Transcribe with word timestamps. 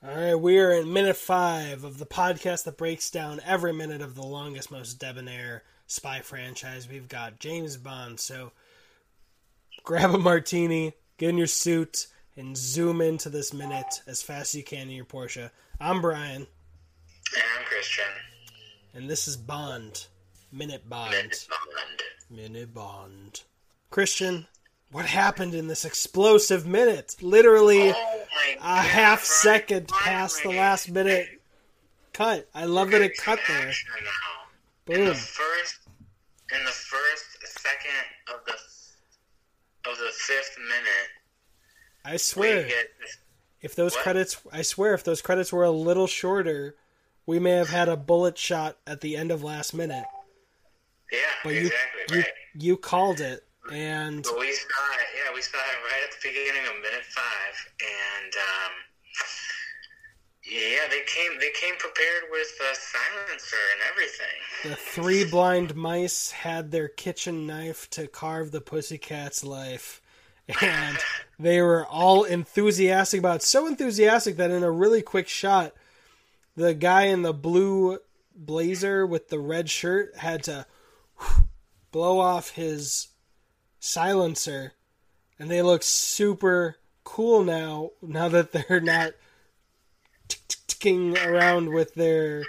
All 0.00 0.14
right, 0.14 0.36
we 0.36 0.60
are 0.60 0.70
in 0.70 0.92
minute 0.92 1.16
five 1.16 1.82
of 1.82 1.98
the 1.98 2.06
podcast 2.06 2.62
that 2.64 2.76
breaks 2.76 3.10
down 3.10 3.40
every 3.44 3.72
minute 3.72 4.00
of 4.00 4.14
the 4.14 4.22
longest, 4.22 4.70
most 4.70 5.00
debonair 5.00 5.64
spy 5.88 6.20
franchise. 6.20 6.88
We've 6.88 7.08
got 7.08 7.40
James 7.40 7.76
Bond. 7.76 8.20
So 8.20 8.52
grab 9.82 10.14
a 10.14 10.18
martini, 10.18 10.92
get 11.16 11.30
in 11.30 11.36
your 11.36 11.48
suit, 11.48 12.06
and 12.36 12.56
zoom 12.56 13.00
into 13.00 13.28
this 13.28 13.52
minute 13.52 14.02
as 14.06 14.22
fast 14.22 14.54
as 14.54 14.58
you 14.58 14.62
can 14.62 14.82
in 14.82 14.94
your 14.94 15.04
Porsche. 15.04 15.50
I'm 15.80 16.00
Brian. 16.00 16.46
And 17.34 17.44
I'm 17.58 17.64
Christian. 17.64 18.04
And 18.94 19.10
this 19.10 19.26
is 19.26 19.36
Bond. 19.36 20.06
Minute 20.52 20.88
Bond. 20.88 21.10
Minute 21.10 21.48
Bond. 21.50 22.02
Minute 22.30 22.72
Bond. 22.72 23.42
Christian, 23.90 24.46
what 24.92 25.06
happened 25.06 25.56
in 25.56 25.66
this 25.66 25.84
explosive 25.84 26.64
minute? 26.64 27.16
Literally 27.20 27.90
Oh 27.90 28.17
a 28.60 28.76
half 28.82 29.22
second 29.24 29.88
past 29.88 30.42
the 30.42 30.50
last 30.50 30.90
minute 30.90 31.28
cut. 32.12 32.48
I 32.54 32.64
love 32.64 32.90
that 32.90 33.02
it 33.02 33.16
cut 33.16 33.38
there. 33.48 33.66
Now. 33.66 34.94
In 34.94 35.00
Boom. 35.00 35.06
the 35.08 35.14
first, 35.14 35.76
in 36.54 36.64
the 36.64 36.70
first 36.70 37.24
second 37.60 38.34
of 38.34 38.44
the 38.46 39.90
of 39.90 39.98
the 39.98 40.10
fifth 40.12 40.56
minute, 40.58 41.08
I 42.04 42.16
swear, 42.16 42.68
if 43.60 43.74
those 43.74 43.94
What? 43.94 44.02
credits, 44.02 44.38
I 44.52 44.62
swear, 44.62 44.94
if 44.94 45.04
those 45.04 45.20
credits 45.22 45.52
were 45.52 45.64
a 45.64 45.70
little 45.70 46.06
shorter, 46.06 46.76
we 47.26 47.38
may 47.38 47.52
have 47.52 47.68
had 47.68 47.88
a 47.88 47.96
bullet 47.96 48.38
shot 48.38 48.78
at 48.86 49.00
the 49.00 49.16
end 49.16 49.30
of 49.30 49.42
last 49.42 49.74
minute. 49.74 50.04
Yeah, 51.12 51.18
But 51.44 51.54
you, 51.54 51.60
exactly 51.66 52.00
you, 52.10 52.16
right. 52.22 52.32
you 52.54 52.76
called 52.76 53.20
it, 53.20 53.46
and 53.72 54.22
But 54.22 54.38
we 54.38 54.52
saw 54.52 54.86
it. 55.00 55.08
Yeah, 55.16 55.34
we 55.34 55.42
saw 55.42 55.58
it 55.58 55.80
right 55.84 56.02
at 56.04 56.12
the 56.12 56.28
beginning 56.28 56.66
of 56.68 56.76
minute 56.82 57.04
five, 57.04 57.54
and 57.80 58.32
um, 58.34 58.72
yeah, 60.44 60.88
they 60.90 61.02
came. 61.06 61.38
They 61.38 61.50
came 61.60 61.76
prepared 61.78 62.24
with 62.30 62.48
a 62.60 62.74
silencer 62.74 63.56
and 63.72 63.80
everything. 63.90 64.70
the 64.70 64.76
three 64.76 65.24
blind 65.24 65.76
mice 65.76 66.30
had 66.30 66.70
their 66.70 66.88
kitchen 66.88 67.46
knife 67.46 67.90
to 67.90 68.06
carve 68.06 68.50
the 68.50 68.60
pussycat's 68.60 69.44
life. 69.44 70.00
And 70.62 70.96
they 71.38 71.60
were 71.60 71.86
all 71.86 72.24
enthusiastic 72.24 73.18
about 73.18 73.36
it. 73.36 73.42
so 73.42 73.66
enthusiastic 73.66 74.36
that 74.36 74.50
in 74.50 74.62
a 74.62 74.70
really 74.70 75.02
quick 75.02 75.28
shot, 75.28 75.74
the 76.56 76.72
guy 76.72 77.04
in 77.04 77.22
the 77.22 77.34
blue 77.34 77.98
blazer 78.34 79.06
with 79.06 79.28
the 79.28 79.38
red 79.38 79.68
shirt 79.68 80.16
had 80.16 80.44
to 80.44 80.66
blow 81.90 82.18
off 82.18 82.50
his 82.50 83.08
silencer, 83.80 84.72
and 85.38 85.50
they 85.50 85.62
look 85.62 85.82
super 85.82 86.76
cool 87.04 87.42
now. 87.44 87.90
Now 88.02 88.28
that 88.28 88.52
they're 88.52 88.80
not 88.80 89.12
ticking 90.28 91.16
around 91.18 91.70
with 91.72 91.94
their 91.94 92.44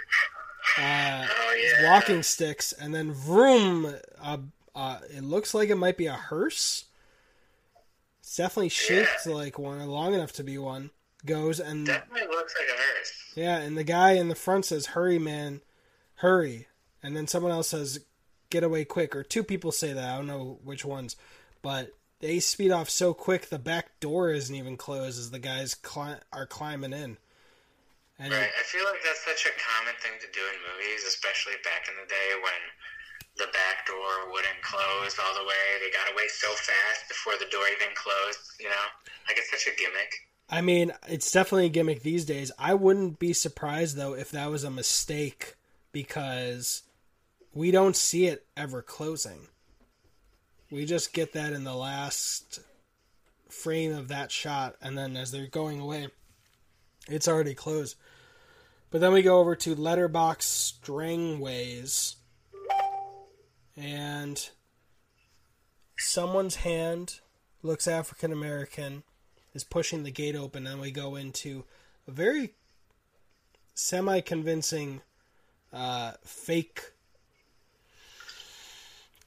uh, 0.78 1.26
Oh 1.28 1.54
yeah. 1.80 1.90
walking 1.90 2.22
sticks, 2.22 2.72
and 2.72 2.94
then 2.94 3.12
vroom. 3.12 3.94
Uh, 4.20 4.38
uh, 4.74 4.98
it 5.10 5.24
looks 5.24 5.52
like 5.54 5.68
it 5.68 5.74
might 5.76 5.96
be 5.96 6.06
a 6.06 6.12
hearse. 6.14 6.84
It's 8.20 8.36
definitely 8.36 8.68
shaped 8.68 9.26
like 9.26 9.58
one, 9.58 9.80
or 9.80 9.86
long 9.86 10.14
enough 10.14 10.32
to 10.34 10.44
be 10.44 10.58
one. 10.58 10.90
Goes 11.26 11.60
and 11.60 11.84
Definitely 11.86 12.28
looks 12.34 12.54
like 12.58 12.68
a 12.68 12.80
hearse. 12.80 13.12
yeah, 13.34 13.56
and 13.58 13.76
the 13.76 13.84
guy 13.84 14.12
in 14.12 14.28
the 14.28 14.34
front 14.34 14.64
says, 14.64 14.86
"Hurry, 14.86 15.18
man, 15.18 15.60
hurry!" 16.16 16.66
And 17.02 17.14
then 17.16 17.26
someone 17.26 17.52
else 17.52 17.68
says, 17.68 18.00
"Get 18.50 18.62
away 18.64 18.84
quick!" 18.84 19.16
Or 19.16 19.22
two 19.22 19.42
people 19.42 19.72
say 19.72 19.92
that. 19.92 20.04
I 20.10 20.16
don't 20.16 20.26
know 20.26 20.58
which 20.64 20.84
ones, 20.84 21.16
but 21.62 21.94
they 22.20 22.38
speed 22.40 22.70
off 22.70 22.90
so 22.90 23.14
quick 23.14 23.48
the 23.48 23.58
back 23.58 23.98
door 24.00 24.30
isn't 24.30 24.54
even 24.54 24.76
closed 24.76 25.18
as 25.18 25.30
the 25.30 25.38
guys 25.38 25.74
cli- 25.74 26.20
are 26.32 26.46
climbing 26.46 26.92
in. 26.92 27.16
And 28.18 28.32
Right. 28.34 28.42
it, 28.42 28.52
I 28.58 28.62
feel 28.64 28.84
like 28.84 29.02
that's 29.02 29.24
such 29.24 29.46
a 29.46 29.54
common 29.58 29.94
thing 30.02 30.12
to 30.20 30.26
do 30.30 30.40
in 30.44 30.56
movies, 30.76 31.04
especially 31.08 31.54
back 31.64 31.88
in 31.88 31.94
the 31.96 32.06
day 32.06 32.34
when 32.42 32.60
the 33.36 33.46
back 33.52 33.86
door 33.86 34.30
wouldn't 34.30 34.60
close 34.62 35.18
all 35.18 35.34
the 35.34 35.44
way. 35.44 35.78
They 35.80 35.90
got 35.90 36.12
away 36.12 36.28
so 36.28 36.52
fast 36.52 37.08
before 37.08 37.34
the 37.38 37.46
door 37.46 37.64
even 37.68 37.94
closed. 37.94 38.40
You 38.60 38.68
know, 38.68 38.86
like 39.26 39.38
it's 39.38 39.50
such 39.50 39.72
a 39.72 39.76
gimmick. 39.76 40.12
I 40.50 40.60
mean, 40.60 40.92
it's 41.08 41.30
definitely 41.30 41.66
a 41.66 41.70
gimmick 41.70 42.02
these 42.02 42.26
days. 42.26 42.52
I 42.58 42.74
wouldn't 42.74 43.18
be 43.18 43.32
surprised 43.32 43.96
though 43.96 44.14
if 44.14 44.30
that 44.32 44.50
was 44.50 44.64
a 44.64 44.70
mistake 44.70 45.54
because 45.92 46.82
we 47.52 47.70
don't 47.70 47.96
see 47.96 48.26
it 48.26 48.46
ever 48.56 48.82
closing. 48.82 49.48
We 50.70 50.84
just 50.84 51.12
get 51.12 51.32
that 51.32 51.52
in 51.52 51.64
the 51.64 51.74
last 51.74 52.60
frame 53.48 53.92
of 53.92 54.08
that 54.08 54.30
shot, 54.30 54.76
and 54.80 54.96
then 54.96 55.16
as 55.16 55.32
they're 55.32 55.46
going 55.46 55.80
away, 55.80 56.08
it's 57.08 57.26
already 57.26 57.54
closed. 57.54 57.96
But 58.90 59.00
then 59.00 59.12
we 59.12 59.22
go 59.22 59.38
over 59.38 59.56
to 59.56 59.74
Letterbox 59.74 60.46
Strangways, 60.46 62.16
and 63.76 64.48
someone's 65.98 66.56
hand 66.56 67.20
looks 67.62 67.88
African 67.88 68.32
American 68.32 69.02
is 69.54 69.64
pushing 69.64 70.04
the 70.04 70.10
gate 70.10 70.36
open, 70.36 70.66
and 70.66 70.80
we 70.80 70.90
go 70.90 71.16
into 71.16 71.64
a 72.06 72.12
very 72.12 72.54
semi 73.74 74.20
convincing 74.20 75.02
uh, 75.72 76.12
fake 76.24 76.92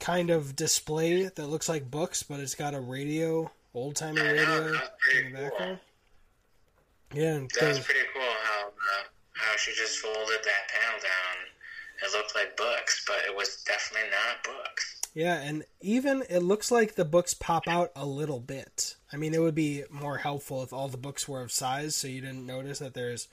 kind 0.03 0.29
of 0.29 0.53
display 0.53 1.23
that 1.23 1.47
looks 1.47 1.69
like 1.69 1.89
books, 1.89 2.23
but 2.23 2.41
it's 2.41 2.55
got 2.55 2.73
a 2.73 2.79
radio, 2.79 3.49
old 3.73 3.95
timey 3.95 4.21
know, 4.21 4.31
radio 4.33 4.67
in 4.67 4.73
the 4.73 4.79
cool. 5.31 5.41
background. 5.49 5.79
Yeah, 7.13 7.35
and 7.35 7.49
That 7.57 7.69
was 7.69 7.79
pretty 7.79 8.01
cool 8.13 8.21
how 8.21 8.67
uh, 8.67 9.03
how 9.31 9.55
she 9.55 9.71
just 9.73 9.99
folded 9.99 10.39
that 10.43 10.67
panel 10.67 10.99
down. 11.01 11.37
It 12.03 12.11
looked 12.17 12.35
like 12.35 12.57
books, 12.57 13.05
but 13.07 13.19
it 13.25 13.33
was 13.33 13.63
definitely 13.65 14.09
not 14.09 14.43
books. 14.43 14.99
yeah, 15.13 15.35
and 15.35 15.63
even 15.79 16.23
it 16.29 16.39
looks 16.39 16.69
like 16.69 16.95
the 16.95 17.05
books 17.05 17.33
pop 17.33 17.65
out 17.69 17.93
a 17.95 18.05
little 18.05 18.41
bit. 18.41 18.97
I 19.13 19.15
mean, 19.15 19.33
it 19.33 19.41
would 19.41 19.55
be 19.55 19.83
more 19.89 20.17
helpful 20.17 20.63
if 20.63 20.73
all 20.73 20.89
the 20.89 20.97
books 20.97 21.29
were 21.29 21.41
of 21.41 21.51
size, 21.51 21.95
so 21.95 22.09
you 22.09 22.19
didn't 22.19 22.45
notice 22.45 22.79
that 22.79 22.93
there's 22.93 23.29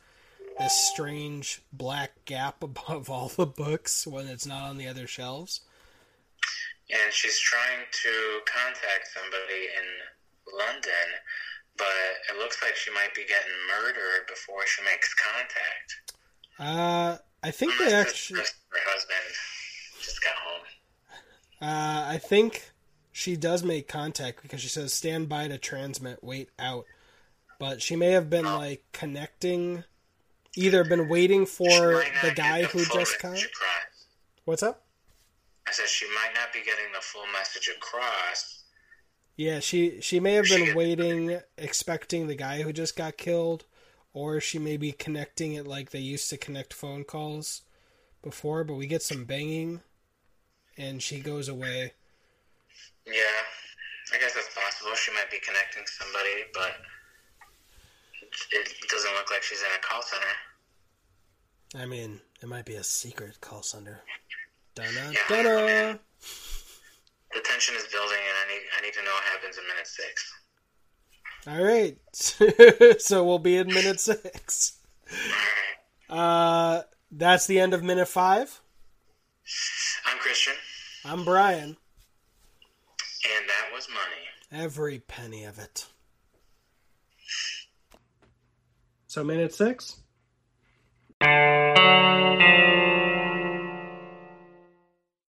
this 0.56 0.90
strange 0.92 1.62
black 1.72 2.12
gap 2.26 2.62
above 2.62 3.10
all 3.10 3.28
the 3.28 3.46
books 3.46 4.06
when 4.06 4.28
it's 4.28 4.46
not 4.46 4.62
on 4.62 4.76
the 4.76 4.86
other 4.86 5.08
shelves. 5.08 5.62
And 6.92 7.12
she's 7.12 7.38
trying 7.38 7.86
to 7.90 8.40
contact 8.46 9.08
somebody 9.14 9.70
in 9.78 10.58
London, 10.58 11.06
but 11.76 11.86
it 12.28 12.38
looks 12.38 12.60
like 12.62 12.74
she 12.74 12.90
might 12.92 13.14
be 13.14 13.22
getting 13.22 13.52
murdered 13.68 14.26
before 14.28 14.66
she 14.66 14.82
makes 14.82 15.14
contact. 15.14 15.88
Uh, 16.58 17.18
I 17.42 17.50
think 17.50 17.72
they 17.78 17.92
actually. 17.92 18.40
her 18.40 18.80
husband 18.86 19.34
just 20.00 20.22
got 20.22 20.34
home. 20.34 20.66
Uh, 21.62 22.04
I 22.08 22.18
think 22.18 22.70
she 23.12 23.36
does 23.36 23.62
make 23.62 23.88
contact 23.88 24.42
because 24.42 24.60
she 24.60 24.68
says 24.68 24.92
stand 24.92 25.28
by 25.28 25.48
to 25.48 25.58
transmit, 25.58 26.22
wait 26.22 26.50
out. 26.58 26.86
But 27.58 27.82
she 27.82 27.96
may 27.96 28.12
have 28.12 28.30
been 28.30 28.46
like 28.46 28.84
connecting, 28.92 29.84
either 30.56 30.84
been 30.84 31.08
waiting 31.08 31.44
for 31.44 31.68
the 32.22 32.32
guy 32.34 32.62
the 32.62 32.68
who 32.68 32.84
just 32.86 33.18
came. 33.18 33.36
What's 34.44 34.62
up? 34.62 34.84
I 35.66 35.72
said 35.72 35.88
she 35.88 36.06
might 36.06 36.32
not 36.34 36.52
be 36.52 36.60
getting 36.60 36.92
the 36.94 37.00
full 37.00 37.26
message 37.32 37.70
across. 37.74 38.64
Yeah, 39.36 39.60
she 39.60 40.00
she 40.00 40.20
may 40.20 40.34
have 40.34 40.46
She 40.46 40.64
been 40.64 40.76
waiting, 40.76 41.40
expecting 41.56 42.26
the 42.26 42.34
guy 42.34 42.62
who 42.62 42.72
just 42.72 42.96
got 42.96 43.16
killed, 43.16 43.64
or 44.12 44.40
she 44.40 44.58
may 44.58 44.76
be 44.76 44.92
connecting 44.92 45.54
it 45.54 45.66
like 45.66 45.90
they 45.90 46.00
used 46.00 46.28
to 46.30 46.36
connect 46.36 46.74
phone 46.74 47.04
calls 47.04 47.62
before. 48.22 48.64
But 48.64 48.74
we 48.74 48.86
get 48.86 49.02
some 49.02 49.24
banging, 49.24 49.80
and 50.76 51.02
she 51.02 51.20
goes 51.20 51.48
away. 51.48 51.92
Yeah, 53.06 53.12
I 54.12 54.18
guess 54.18 54.34
that's 54.34 54.52
possible. 54.54 54.94
She 54.94 55.12
might 55.12 55.30
be 55.30 55.38
connecting 55.38 55.84
somebody, 55.86 56.44
but 56.52 56.76
it 58.52 58.88
doesn't 58.88 59.14
look 59.14 59.30
like 59.30 59.42
she's 59.42 59.60
in 59.60 59.68
a 59.76 59.80
call 59.80 60.02
center. 60.02 61.82
I 61.82 61.86
mean, 61.86 62.20
it 62.42 62.48
might 62.48 62.66
be 62.66 62.74
a 62.74 62.84
secret 62.84 63.40
call 63.40 63.62
center. 63.62 64.02
Dun-dun, 64.74 65.12
Yeah. 65.12 65.18
dun-dun. 65.28 65.98
The 67.32 67.40
tension 67.42 67.74
is 67.76 67.86
building, 67.92 68.18
and 68.18 68.36
I 68.38 68.52
need 68.52 68.62
I 68.76 68.80
need 68.82 68.94
to 68.94 69.02
know 69.04 69.12
what 69.12 69.24
happens 69.24 69.56
in 69.58 69.66
minute 69.66 69.86
six. 69.86 70.32
All 71.46 71.62
right. 71.62 73.00
so 73.02 73.24
we'll 73.24 73.38
be 73.38 73.56
in 73.56 73.68
minute 73.68 74.00
six. 74.00 74.78
Uh, 76.08 76.82
that's 77.12 77.46
the 77.46 77.60
end 77.60 77.72
of 77.72 77.84
minute 77.84 78.08
five. 78.08 78.60
I'm 80.06 80.18
Christian, 80.18 80.54
I'm 81.04 81.24
Brian. 81.24 81.68
and 81.68 83.48
that 83.48 83.70
was 83.72 83.88
money. 83.88 84.64
Every 84.64 84.98
penny 84.98 85.44
of 85.44 85.60
it. 85.60 85.86
So 89.06 89.22
minute 89.22 89.54
six. 89.54 90.00